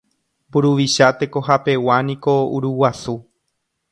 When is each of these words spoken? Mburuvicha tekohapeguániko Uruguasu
Mburuvicha 0.47 1.09
tekohapeguániko 1.19 2.35
Uruguasu 2.55 3.15